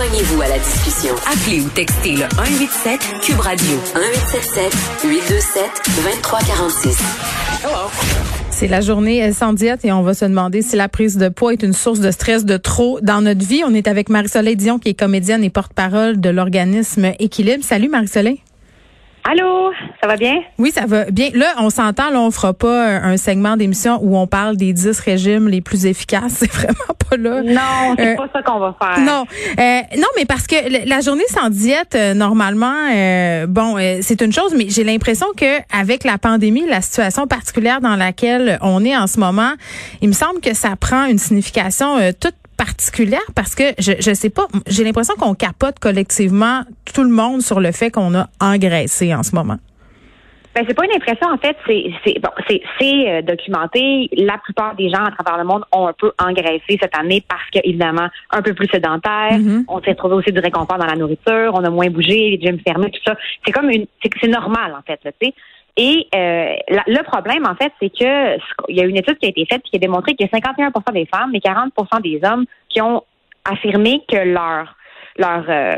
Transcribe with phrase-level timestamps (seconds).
[0.00, 1.14] Joignez-vous à la discussion.
[1.30, 4.72] Appelez ou textez le 187 Cube Radio 1877
[5.04, 5.62] 827
[5.94, 6.98] 2346.
[8.50, 11.52] C'est la journée sans diète et on va se demander si la prise de poids
[11.52, 13.62] est une source de stress de trop dans notre vie.
[13.66, 17.62] On est avec Marie-Soleil Dion qui est comédienne et porte-parole de l'organisme Équilibre.
[17.62, 18.40] Salut Marie-Soleil.
[19.24, 20.40] Allô, ça va bien?
[20.58, 21.28] Oui, ça va bien.
[21.34, 24.98] Là, on s'entend, là, on fera pas un segment d'émission où on parle des 10
[25.00, 26.32] régimes les plus efficaces.
[26.40, 26.74] C'est vraiment
[27.08, 27.42] pas là.
[27.42, 28.98] Non, c'est euh, pas ça qu'on va faire.
[29.00, 29.24] Non,
[29.58, 32.72] euh, non, mais parce que la journée sans diète, euh, normalement,
[33.48, 37.96] bon, c'est une chose, mais j'ai l'impression que avec la pandémie, la situation particulière dans
[37.96, 39.52] laquelle on est en ce moment,
[40.00, 44.28] il me semble que ça prend une signification toute particulière parce que je je sais
[44.28, 46.62] pas, j'ai l'impression qu'on capote collectivement
[46.94, 49.56] tout le monde sur le fait qu'on a engraissé en ce moment.
[50.54, 54.10] Ben, c'est pas une impression, en fait, c'est c'est bon, c'est c'est euh, documenté.
[54.16, 57.48] La plupart des gens à travers le monde ont un peu engraissé cette année parce
[57.54, 59.38] que évidemment un peu plus sédentaire.
[59.38, 59.64] Mm-hmm.
[59.68, 62.58] On s'est trouvé aussi du réconfort dans la nourriture, on a moins bougé, les gyms
[62.66, 63.16] fermés, tout ça.
[63.46, 65.34] C'est comme une c'est normal en fait, tu sais.
[65.76, 69.28] Et euh, le problème, en fait, c'est que il y a une étude qui a
[69.28, 73.02] été faite qui a démontré que 51% des femmes et 40% des hommes qui ont
[73.44, 74.74] affirmé que leur
[75.18, 75.74] leur euh,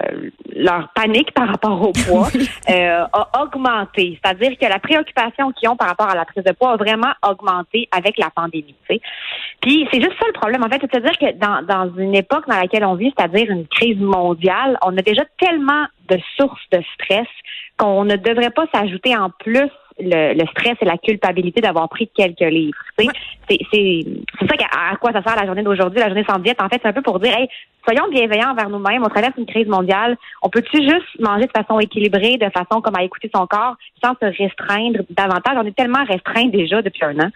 [0.54, 2.28] leur panique par rapport au poids
[2.70, 4.18] euh, a augmenté.
[4.22, 7.12] C'est-à-dire que la préoccupation qu'ils ont par rapport à la prise de poids a vraiment
[7.28, 8.76] augmenté avec la pandémie.
[8.88, 10.62] Puis c'est juste ça le problème.
[10.64, 13.98] En fait, c'est-à-dire que dans, dans une époque dans laquelle on vit, c'est-à-dire une crise
[13.98, 17.28] mondiale, on a déjà tellement de sources de stress
[17.78, 22.40] qu'on ne devrait pas s'ajouter en plus le, stress et la culpabilité d'avoir pris quelques
[22.40, 22.78] livres.
[22.98, 23.06] C'est
[24.40, 26.60] ça à, quoi ça sert la journée d'aujourd'hui, la journée sans diète?
[26.60, 27.48] En fait, c'est un peu pour dire, hey,
[27.84, 29.02] soyons bienveillants envers nous-mêmes.
[29.04, 30.16] On traverse une crise mondiale.
[30.42, 34.12] On peut-tu juste manger de façon équilibrée, de façon comme à écouter son corps, sans
[34.20, 35.56] se restreindre davantage?
[35.56, 37.30] On est tellement restreint déjà depuis un an.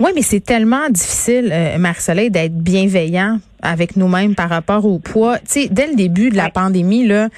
[0.00, 5.38] Oui, mais c'est tellement difficile, euh, d'être bienveillant avec nous-mêmes par rapport au poids.
[5.38, 7.28] Tu sais, dès le début de la pandémie, là,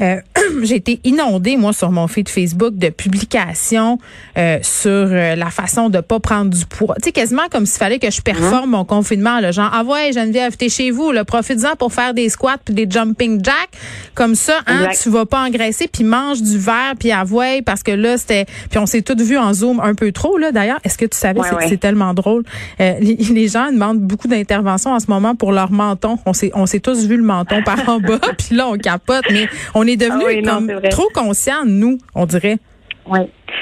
[0.00, 0.16] euh,
[0.62, 3.98] j'ai été inondée, moi, sur mon feed Facebook de publications
[4.38, 6.94] euh, sur euh, la façon de pas prendre du poids.
[6.96, 9.40] Tu sais, quasiment comme s'il fallait que je performe mon confinement.
[9.40, 12.74] Le genre, ah ouais, Geneviève, t'es chez vous, le profites-en pour faire des squats puis
[12.74, 13.54] des jumping jacks.
[14.14, 17.92] Comme ça, hein, tu vas pas engraisser puis mange du verre puis avouer parce que
[17.92, 18.46] là, c'était...
[18.70, 20.80] Puis on s'est toutes vu en Zoom un peu trop, là, d'ailleurs.
[20.84, 22.44] Est-ce que tu savais, c'est tellement drôle.
[22.78, 26.18] Les, gens demandent beaucoup d'interventions en ce moment pour leur menton.
[26.26, 29.24] On s'est on s'est tous vu le menton par en bas puis là, on capote,
[29.30, 32.58] mais on est devenu ah trop conscient, nous, on dirait.
[33.06, 33.20] Oui.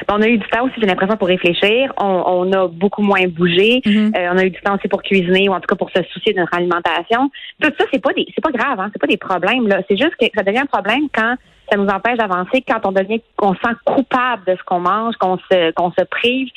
[0.09, 1.93] On a eu du temps aussi, j'ai l'impression, pour réfléchir.
[1.99, 3.81] On, a beaucoup moins bougé.
[3.85, 4.17] Mm-hmm.
[4.17, 6.03] Euh, on a eu du temps aussi pour cuisiner ou en tout cas pour se
[6.13, 7.31] soucier de notre alimentation.
[7.61, 9.67] Tout ça, c'est pas des, c'est pas grave, hein, c'est pas des problèmes.
[9.69, 9.83] Là.
[9.89, 11.37] C'est juste que ça devient un problème quand
[11.71, 15.39] ça nous empêche d'avancer, quand on devient, qu'on sent coupable de ce qu'on mange, qu'on
[15.39, 16.49] se, qu'on se prive.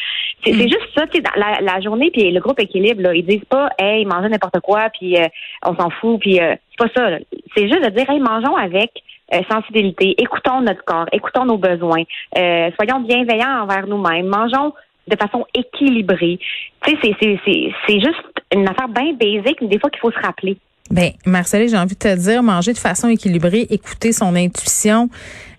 [0.43, 0.61] C'est, mm.
[0.61, 3.69] juste ça, tu sais, la, la journée, puis le groupe équilibre, là, ils disent pas,
[3.77, 5.27] hey, mangez n'importe quoi, puis euh,
[5.65, 7.17] on s'en fout, puis euh, c'est pas ça.
[7.55, 8.91] C'est juste de dire, hey, mangeons avec
[9.33, 12.03] euh, sensibilité, écoutons notre corps, écoutons nos besoins,
[12.37, 14.73] euh, soyons bienveillants envers nous-mêmes, mangeons
[15.07, 16.39] de façon équilibrée.
[16.85, 18.23] Tu sais, c'est juste
[18.53, 20.57] une affaire bien basique, mais des fois qu'il faut se rappeler.
[20.91, 25.09] Ben, Marcel, j'ai envie de te dire, manger de façon équilibrée, écouter son intuition.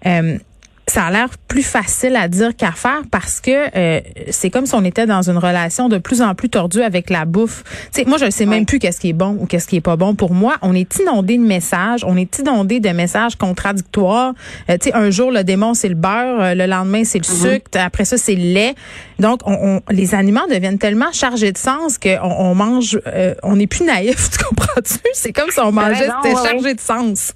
[0.06, 0.38] Euh,
[0.86, 4.00] ça a l'air plus facile à dire qu'à faire parce que euh,
[4.30, 7.24] c'est comme si on était dans une relation de plus en plus tordue avec la
[7.24, 7.64] bouffe.
[7.90, 9.80] sais, moi, je ne sais même plus qu'est-ce qui est bon ou qu'est-ce qui est
[9.80, 10.56] pas bon pour moi.
[10.60, 14.34] On est inondé de messages, on est inondé de messages contradictoires.
[14.68, 17.24] Euh, tu sais, un jour le démon c'est le beurre, euh, le lendemain c'est le
[17.24, 17.52] mm-hmm.
[17.52, 18.74] sucre, après ça c'est le lait.
[19.18, 22.98] Donc, on, les aliments deviennent tellement chargés de sens qu'on on mange,
[23.42, 24.30] on n'est plus naïf.
[24.34, 24.98] Tu comprends-tu?
[25.12, 27.32] C'est comme si on mangeait, c'était chargé de sens.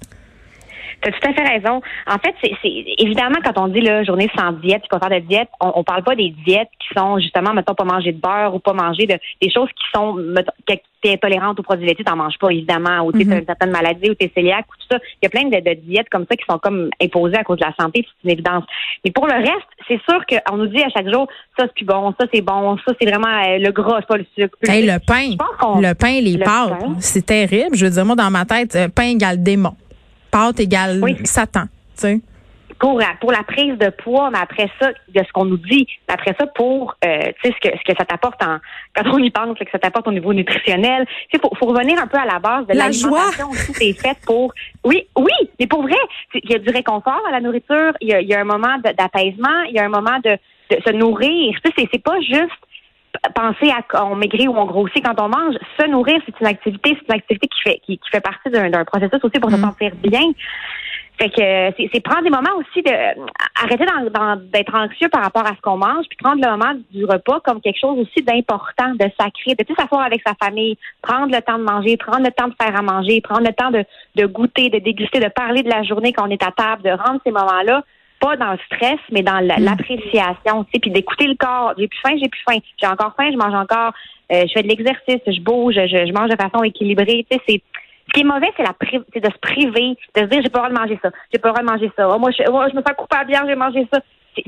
[1.01, 1.81] Tu as tout à fait raison.
[2.07, 2.51] En fait, c'est
[2.97, 6.03] évidemment quand on dit là, journée sans diète, pas faire de diète, on, on parle
[6.03, 9.17] pas des diètes qui sont justement, mettons, pas manger de beurre ou pas manger de
[9.41, 13.01] des choses qui sont mettons, que t'es intolérante aux produits laitiers, t'en manges pas, évidemment,
[13.05, 13.39] ou tu mm-hmm.
[13.39, 14.99] une certaine maladie, ou t'es cœliaque, ou tout ça.
[15.21, 17.65] Il y a plein de, diètes comme ça qui sont comme imposées à cause de
[17.65, 18.63] la santé, c'est une évidence.
[19.05, 21.27] Mais pour le reste, c'est sûr qu'on nous dit à chaque jour,
[21.57, 24.17] ça c'est plus bon, ça c'est bon, ça c'est vraiment euh, le gras, c'est pas
[24.17, 24.57] le sucre.
[24.61, 25.35] le pain,
[25.81, 27.75] le pain, les pâtes, c'est terrible.
[27.75, 29.73] Je veux dire, moi, dans ma tête, euh, pain égale démon
[30.31, 31.63] pâte égale Satan.
[31.63, 32.21] Tu sais.
[32.79, 36.33] Pour, pour la prise de poids, mais après ça, de ce qu'on nous dit, après
[36.39, 38.59] ça, pour euh, tu sais ce que ce que ça t'apporte en
[38.95, 41.05] quand on y pense, que ça t'apporte au niveau nutritionnel.
[41.05, 43.27] Tu sais, faut, faut revenir un peu à la base de la joie.
[43.49, 43.73] aussi.
[43.73, 44.53] C'est fait pour.
[44.85, 45.97] Oui, oui, mais pour vrai,
[46.33, 47.91] il y a du réconfort à la nourriture.
[47.99, 49.63] Il y a, y a un moment d'apaisement.
[49.67, 50.37] Il y a un moment de,
[50.71, 51.55] de se nourrir.
[51.65, 52.61] Tu sais, c'est pas juste
[53.33, 55.55] penser à on maigrit ou on grossit quand on mange.
[55.79, 59.19] Se nourrir, c'est une activité, c'est une activité qui fait qui, fait partie d'un processus
[59.23, 59.61] aussi pour se mm.
[59.61, 60.31] sentir bien.
[61.19, 62.91] Fait que c'est prendre des moments aussi de
[63.61, 63.83] arrêter
[64.53, 67.59] d'être anxieux par rapport à ce qu'on mange, puis prendre le moment du repas comme
[67.59, 71.57] quelque chose aussi d'important, de sacré, de tout s'asseoir avec sa famille, prendre le temps
[71.57, 73.83] de manger, prendre le temps de faire à manger, prendre le temps de,
[74.15, 76.91] de goûter, de déguster, de parler de la journée quand on est à table, de
[76.91, 77.83] rendre ces moments-là
[78.19, 79.63] pas dans le stress, mais dans mm.
[79.63, 81.73] l'appréciation, tu sais, puis d'écouter le corps.
[81.77, 82.59] J'ai plus faim, j'ai plus faim.
[82.79, 83.93] J'ai encore faim, je mange encore.
[84.31, 87.25] Euh, je fais de l'exercice, je bouge, je, je, mange de façon équilibrée.
[87.29, 87.61] Tu sais, c'est
[88.07, 88.73] ce qui est mauvais, c'est la
[89.13, 91.39] c'est de se priver, de se dire j'ai pas le droit de manger ça, j'ai
[91.39, 92.09] pas le droit de manger ça.
[92.09, 93.99] Oh, moi, je, oh, je me fais couper à bien, j'ai mangé ça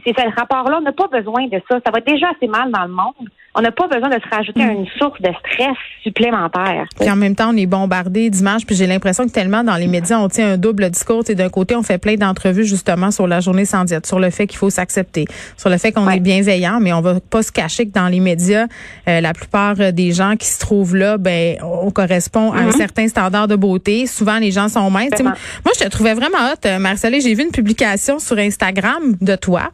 [0.06, 0.78] c'est ce rapport-là.
[0.78, 1.80] On n'a pas besoin de ça.
[1.86, 3.30] Ça va déjà assez mal dans le monde.
[3.54, 4.72] On n'a pas besoin de se rajouter mm.
[4.72, 6.86] une source de stress supplémentaire.
[7.00, 8.66] Puis en même temps, on est bombardé d'images.
[8.66, 11.24] Puis j'ai l'impression que tellement dans les médias, on tient un double discours.
[11.24, 14.48] D'un côté, on fait plein d'entrevues justement sur la journée sans diète, sur le fait
[14.48, 15.26] qu'il faut s'accepter,
[15.58, 18.20] sur le fait qu'on est bienveillant, mais on va pas se cacher que dans les
[18.20, 18.68] médias,
[19.08, 22.78] euh, la plupart des gens qui se trouvent là, ben, on correspond à un mm-hmm.
[22.78, 24.08] certain standard de beauté.
[24.08, 25.22] Souvent, les gens sont minces.
[25.22, 25.34] Moi,
[25.78, 27.20] je te trouvais vraiment hot, euh, Marcelle.
[27.22, 29.72] J'ai vu une publication sur Instagram de toi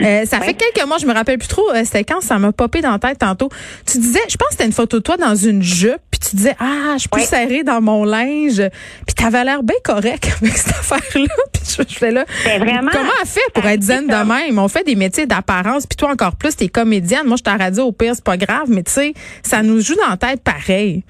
[0.00, 2.52] euh, ça fait quelques mois, je me rappelle plus trop, euh, c'était quand ça m'a
[2.52, 3.48] popé dans la tête tantôt.
[3.86, 6.36] Tu disais, je pense que c'était une photo de toi dans une jupe, puis tu
[6.36, 8.62] disais, ah, je suis plus serrée dans mon linge,
[9.06, 11.34] puis t'avais l'air bien correct avec cette affaire-là.
[11.52, 12.24] Puis je, fais là,
[12.58, 14.58] vraiment, comment elle fait pour être zen de même?
[14.58, 17.26] On fait des métiers d'apparence, puis toi encore plus, t'es comédienne.
[17.26, 19.94] Moi, je t'ai radio au pire, c'est pas grave, mais tu sais, ça nous joue
[19.94, 21.04] dans la tête pareil.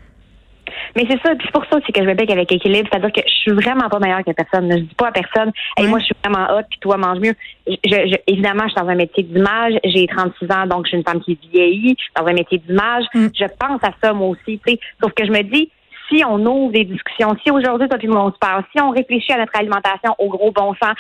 [0.97, 3.21] Mais c'est ça, c'est pour ça aussi que je me bec avec équilibre, c'est-à-dire que
[3.27, 4.71] je suis vraiment pas meilleure que personne.
[4.71, 7.35] Je dis pas à personne, et moi je suis vraiment hot, puis toi mange mieux.
[7.67, 11.05] Je, évidemment, je suis dans un métier d'image, j'ai 36 ans, donc je suis une
[11.05, 13.05] femme qui vieillit dans un métier d'image.
[13.15, 13.27] Mm.
[13.35, 14.81] Je pense à ça moi aussi, tu sais.
[15.03, 15.71] Sauf que je me dis,
[16.09, 18.91] si on ouvre des discussions, si aujourd'hui, toi et moi, on se parle, si on
[18.91, 20.95] réfléchit à notre alimentation au gros bon sens,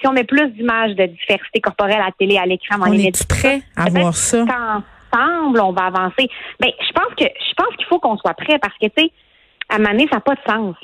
[0.00, 3.06] si on met plus d'images de diversité corporelle à la télé, à l'écran, on les
[3.06, 4.44] est prêt à voir ça?
[5.14, 6.28] Ensemble, on va avancer.
[6.60, 9.04] Mais ben, je pense que je pense qu'il faut qu'on soit prêt parce que tu
[9.04, 9.12] sais,
[9.68, 10.76] à Mané, ça n'a pas de sens.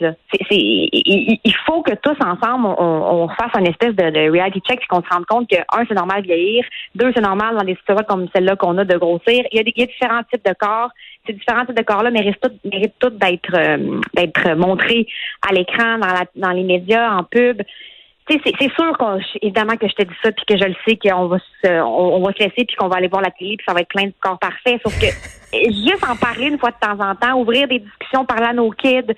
[0.51, 5.09] Il, faut que tous ensemble, on, fasse une espèce de, reality check et qu'on se
[5.11, 8.27] rende compte que, un, c'est normal de vieillir, deux, c'est normal dans des situations comme
[8.35, 9.45] celle-là qu'on a de grossir.
[9.53, 10.91] Il y, a différents types de corps.
[11.27, 15.07] Ces différents types de corps-là méritent tous euh, d'être montrés
[15.47, 17.63] à l'écran, dans, dans les médias, en pub
[18.45, 18.97] c'est sûr
[19.43, 22.23] évidemment que je te dis ça puis que je le sais qu'on va se on,
[22.23, 24.07] va se laisser puis qu'on va aller voir la télé puis ça va être plein
[24.07, 25.07] de corps parfaits sauf que
[25.53, 28.71] juste en parler une fois de temps en temps ouvrir des discussions parler à nos
[28.71, 29.15] kids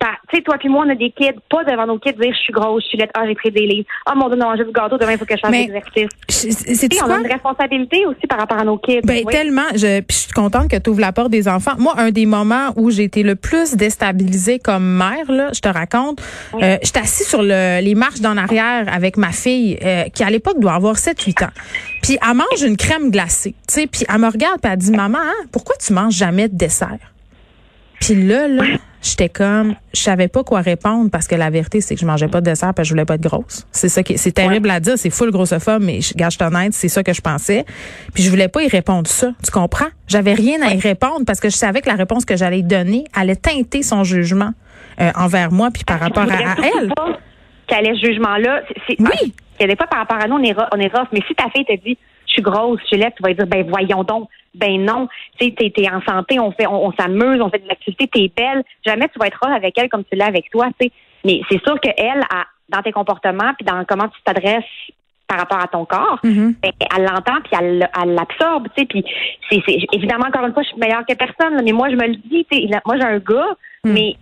[0.00, 2.38] tu sais, toi puis moi, on a des kids, pas devant nos kids dire je
[2.38, 4.64] suis grosse, je suis laide, ah, j'ai pris des livres, ah, mon Dieu, non, j'ai
[4.64, 6.08] du gâteau, demain, il faut que je fasse l'exercice.
[6.28, 9.00] C'est On a une responsabilité aussi par rapport à nos kids.
[9.04, 9.68] Ben, tellement.
[9.74, 11.72] Je, puis je suis contente que tu ouvres la porte des enfants.
[11.78, 15.68] Moi, un des moments où j'ai été le plus déstabilisée comme mère, là, je te
[15.68, 16.20] raconte,
[16.54, 20.30] euh, j'étais assise sur le, les marches d'en arrière avec ma fille, euh, qui à
[20.30, 21.50] l'époque doit avoir 7-8 ans.
[22.02, 24.90] Puis elle mange une crème glacée, tu sais, puis elle me regarde puis elle dit,
[24.90, 27.15] maman, hein, pourquoi tu manges jamais de dessert?
[28.06, 28.62] Puis là, là,
[29.02, 32.28] j'étais comme, je savais pas quoi répondre parce que la vérité, c'est que je mangeais
[32.28, 33.66] pas de dessert parce que je voulais pas être grosse.
[33.72, 36.86] C'est ça qui, c'est terrible à dire, c'est full grossophobe, mais je gâche honnête, c'est
[36.86, 37.64] ça que je pensais.
[38.14, 39.32] Puis je voulais pas y répondre ça.
[39.44, 39.88] Tu comprends?
[40.06, 43.06] J'avais rien à y répondre parce que je savais que la réponse que j'allais donner
[43.12, 44.52] allait teinter son jugement
[45.00, 46.92] euh, envers moi puis par rapport à, elle.
[47.66, 48.62] Qu'elle ait ce jugement-là?
[49.00, 49.34] Oui.
[49.58, 51.22] Il y a des fois par rapport à nous, on est, on est rough, mais
[51.26, 53.68] si ta fille te dit, je suis grosse, je suis laide, tu vas dire, ben
[53.68, 57.58] voyons donc, ben non, tu sais, t'es, en santé, on fait, on, s'amuse, on fait
[57.58, 58.62] de l'activité, t'es belle.
[58.84, 60.92] Jamais tu vas être rough avec elle comme tu l'as avec toi, tu sais.
[61.24, 62.22] Mais c'est sûr qu'elle,
[62.68, 64.64] dans tes comportements, puis dans comment tu t'adresses
[65.28, 66.54] par rapport à ton corps, mm-hmm.
[66.62, 68.86] ben, elle l'entend puis elle, l'absorbe, tu sais.
[68.86, 69.04] Puis
[69.50, 69.62] c'est,
[69.92, 72.46] évidemment encore une fois, je suis meilleure que personne, mais moi je me le dis,
[72.50, 73.56] tu sais, moi j'ai un gars
[73.86, 73.92] Hmm.
[73.92, 74.16] Mais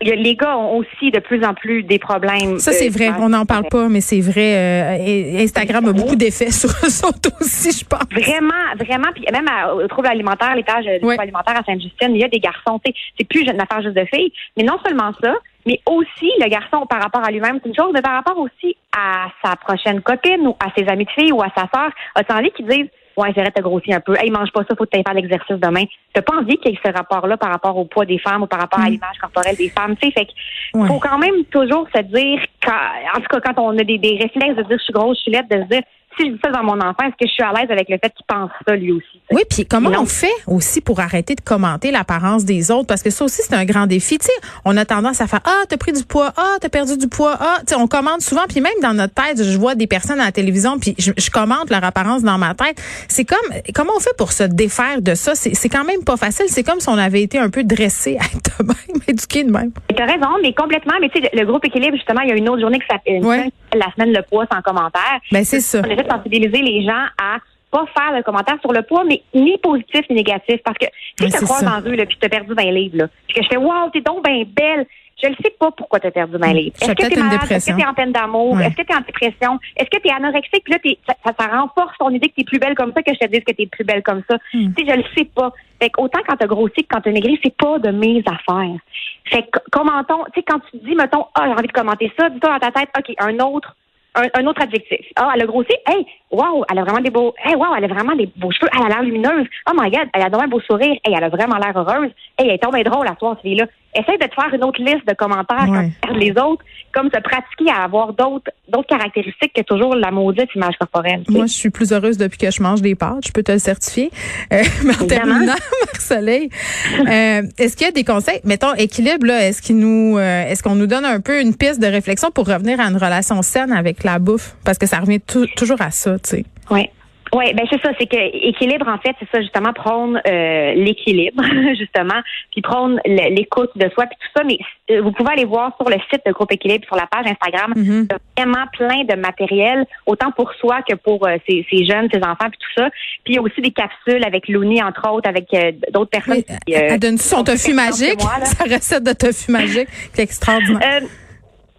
[0.00, 2.58] les gars ont aussi de plus en plus des problèmes.
[2.58, 3.10] Ça, c'est vrai.
[3.18, 4.56] On n'en parle pas, mais c'est vrai.
[4.56, 8.04] Euh, Instagram a beaucoup d'effets sur eux aussi, je pense.
[8.10, 9.08] Vraiment, vraiment.
[9.14, 12.40] Puis même au trouble alimentaire, l'étage du trouble alimentaire à Sainte-Justine, il y a des
[12.40, 12.80] garçons.
[13.18, 14.32] C'est plus une affaire juste de filles.
[14.56, 15.34] Mais non seulement ça,
[15.66, 18.76] mais aussi le garçon par rapport à lui-même, c'est une chose, mais par rapport aussi
[18.96, 21.90] à sa prochaine copine ou à ses amis de filles ou à sa sœur.
[22.30, 24.14] Envie qu'ils disent Ouais, j'arrête de grossir un peu.
[24.18, 25.84] Hey, mange pas ça, faut que tu faire l'exercice demain.
[26.12, 28.46] T'as pas envie qu'il y ait ce rapport-là par rapport au poids des femmes ou
[28.46, 28.92] par rapport à mm.
[28.92, 29.96] l'image corporelle des femmes.
[29.96, 33.78] Tu sais, fait qu'il faut quand même toujours se dire, en tout cas, quand on
[33.78, 35.82] a des, des réflexes de dire je suis grosse, je suis laide, de se dire
[36.16, 37.98] si je dis ça dans mon enfant, est-ce que je suis à l'aise avec le
[37.98, 39.20] fait qu'il pense ça lui aussi?
[39.30, 42.86] Oui, puis comment on fait aussi pour arrêter de commenter l'apparence des autres?
[42.86, 44.18] Parce que ça aussi, c'est un grand défi.
[44.20, 44.32] sais,
[44.64, 47.36] on a tendance à faire Ah, t'as pris du poids, ah, t'as perdu du poids,
[47.38, 50.26] ah, sais, on commente souvent, puis même dans notre tête, je vois des personnes à
[50.26, 52.80] la télévision, puis je, commente leur apparence dans ma tête.
[53.08, 53.38] C'est comme
[53.74, 55.34] comment on fait pour se défaire de ça?
[55.34, 56.46] C'est quand même pas facile.
[56.48, 59.72] C'est comme si on avait été un peu dressé à être même, éduqué de même.
[59.94, 60.94] T'as raison, mais complètement.
[61.00, 63.50] Mais tu sais, le, groupe équilibre, justement, il y a une autre journée qui s'appelle
[63.74, 65.20] la semaine le poids sans commentaire.
[65.30, 67.38] Ben c'est ça sensibiliser les gens à
[67.70, 70.60] pas faire de commentaires sur le poids, mais ni positif ni négatif.
[70.64, 70.86] Parce que
[71.18, 73.34] si tu te croises dans rue, là, puis tu as perdu 20 livres, là, puis
[73.34, 74.86] que je fais Wow, t'es donc bien belle.
[75.22, 76.76] je ne sais pas pourquoi tu as perdu 20 livres.
[76.80, 77.50] Est-ce que tu es malade?
[77.50, 78.60] Est-ce que tu es en peine d'amour?
[78.60, 79.58] Est-ce que tu es en dépression?
[79.76, 80.64] Est-ce que tu es anorexique?
[80.64, 80.78] Puis là,
[81.24, 83.30] ça, ça, renforce ton idée que tu es plus belle comme ça que je te
[83.30, 84.36] dise que tu es plus belle comme ça.
[84.54, 84.72] Hmm.
[84.76, 85.52] Tu sais, je le sais pas.
[85.80, 88.22] Fait autant quand tu as grossi que quand tu as maigri, c'est pas de mes
[88.26, 88.78] affaires.
[89.26, 92.30] Fait que commentons, tu sais, quand tu dis, mettons, ah, j'ai envie de commenter ça,
[92.30, 93.74] dis-toi dans ta tête, OK, un autre
[94.16, 95.06] un, autre adjectif.
[95.16, 95.74] Ah, elle a grossi.
[95.86, 97.34] Hey, wow, elle a vraiment des beaux.
[97.44, 98.70] Hey, wow, elle a vraiment des beaux cheveux.
[98.74, 99.46] Elle a l'air lumineuse.
[99.68, 100.96] Oh my God, elle a vraiment un beau sourire.
[101.04, 102.10] Hey, elle a vraiment l'air heureuse.
[102.38, 103.66] Hey, elle est tombée drôle à soir, celui-là.
[103.96, 107.20] Essaye de te faire une autre liste de commentaires quand tu les autres, comme se
[107.20, 111.22] pratiquer à avoir d'autres d'autres caractéristiques que toujours la maudite image corporelle.
[111.28, 113.26] Moi, je suis plus heureuse depuis que je mange des pâtes.
[113.26, 114.10] Je peux te le certifier.
[114.52, 115.54] Euh, mais en terminant,
[115.86, 116.50] Marc-Soleil,
[116.98, 120.62] euh, est-ce qu'il y a des conseils, mettons, équilibre, là, est-ce qu'il nous, euh, est-ce
[120.62, 123.72] qu'on nous donne un peu une piste de réflexion pour revenir à une relation saine
[123.72, 124.56] avec la bouffe?
[124.64, 126.44] Parce que ça revient toujours à ça, tu sais.
[126.70, 126.88] Oui.
[127.36, 131.44] Oui, ben c'est ça, c'est que équilibre en fait, c'est ça justement prendre euh, l'équilibre
[131.78, 134.42] justement, puis prendre l'écoute de soi puis tout ça.
[134.42, 134.56] Mais
[134.90, 137.74] euh, vous pouvez aller voir sur le site de Groupe Équilibre sur la page Instagram,
[137.76, 138.08] mm-hmm.
[138.38, 142.58] vraiment plein de matériel, autant pour soi que pour euh, ses, jeunes, ses enfants puis
[142.58, 142.88] tout ça.
[143.24, 145.48] Puis il y a aussi des capsules avec Looney entre autres, avec
[145.92, 146.42] d'autres personnes.
[146.66, 151.02] elle donne son tofu magique, sa recette de tofu magique, c'est extraordinaire.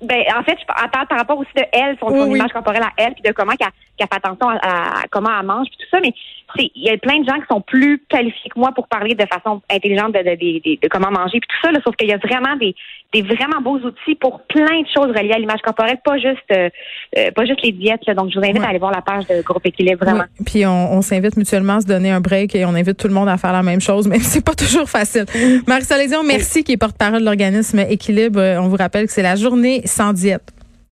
[0.02, 3.14] Ben, en fait, je parle par rapport aussi de elle, son, image corporelle à elle,
[3.14, 3.70] puis de comment qu'elle
[4.06, 6.00] fait attention à, comment elle mange, puis tout ça.
[6.02, 6.14] Mais
[6.58, 9.26] il y a plein de gens qui sont plus qualifiés que moi pour parler de
[9.26, 11.72] façon intelligente de, de, comment manger, puis tout ça.
[11.72, 12.76] Là, sauf qu'il y a vraiment des,
[13.14, 16.70] des vraiment beaux outils pour plein de choses reliées à l'image corporelle, pas juste euh,
[17.18, 18.02] euh, pas juste les diètes.
[18.16, 20.26] Donc, je vous invite à aller voir la page de Groupe Équilibre, vraiment.
[20.46, 23.14] Puis on, on s'invite mutuellement à se donner un break et on invite tout le
[23.14, 25.26] monde à faire la même chose, mais c'est pas toujours facile.
[25.68, 28.40] Marie-Soleil merci, qui est porte-parole de l'organisme Équilibre.
[28.60, 30.57] On vous rappelle que c'est la journée sans diète.